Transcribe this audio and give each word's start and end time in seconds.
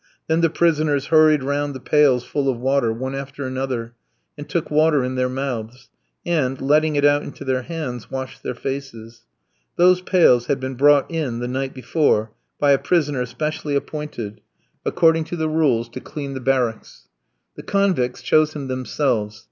Then 0.25 0.41
the 0.41 0.49
prisoners 0.49 1.05
hurried 1.13 1.43
round 1.43 1.75
the 1.75 1.79
pails 1.79 2.23
full 2.25 2.49
of 2.49 2.57
water, 2.57 2.91
one 2.91 3.13
after 3.13 3.45
another, 3.45 3.93
and 4.35 4.49
took 4.49 4.71
water 4.71 5.03
in 5.03 5.13
their 5.13 5.29
mouths, 5.29 5.91
and, 6.25 6.59
letting 6.59 6.95
it 6.95 7.05
out 7.05 7.21
into 7.21 7.45
their 7.45 7.61
hands, 7.61 8.09
washed 8.09 8.41
their 8.41 8.55
faces. 8.55 9.25
Those 9.75 10.01
pails 10.01 10.47
had 10.47 10.59
been 10.59 10.73
brought 10.73 11.11
in 11.11 11.37
the 11.37 11.47
night 11.47 11.75
before 11.75 12.31
by 12.57 12.71
a 12.71 12.79
prisoner 12.79 13.27
specially 13.27 13.75
appointed, 13.75 14.41
according 14.85 15.25
to 15.25 15.35
the 15.35 15.47
rules, 15.47 15.87
to 15.89 15.99
clean 16.01 16.33
the 16.33 16.39
barracks. 16.41 17.07
The 17.55 17.61
convicts 17.61 18.23
chose 18.23 18.53
him 18.53 18.69
themselves. 18.69 19.39